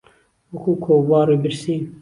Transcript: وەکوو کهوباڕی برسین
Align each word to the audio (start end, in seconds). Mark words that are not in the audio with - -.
وەکوو 0.53 0.79
کهوباڕی 0.83 1.37
برسین 1.43 1.81